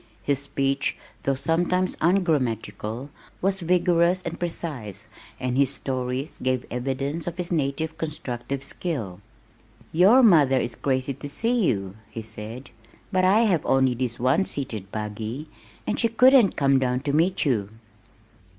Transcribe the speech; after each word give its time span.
His 0.23 0.39
speech 0.39 0.97
though 1.21 1.35
sometimes 1.35 1.95
ungrammatical 2.01 3.11
was 3.39 3.59
vigorous 3.59 4.23
and 4.23 4.39
precise 4.39 5.07
and 5.39 5.55
his 5.55 5.75
stories 5.75 6.39
gave 6.41 6.65
evidence 6.71 7.27
of 7.27 7.37
his 7.37 7.51
native 7.51 7.99
constructive 7.99 8.63
skill. 8.63 9.19
"Your 9.91 10.23
mother 10.23 10.59
is 10.59 10.75
crazy 10.75 11.13
to 11.13 11.29
see 11.29 11.67
you," 11.67 11.97
he 12.09 12.23
said, 12.23 12.71
"but 13.11 13.23
I 13.23 13.41
have 13.41 13.63
only 13.63 13.93
this 13.93 14.17
one 14.17 14.45
seated 14.45 14.91
buggy, 14.91 15.47
and 15.85 15.99
she 15.99 16.07
couldn't 16.07 16.57
come 16.57 16.79
down 16.79 17.01
to 17.01 17.13
meet 17.13 17.45
you." 17.45 17.69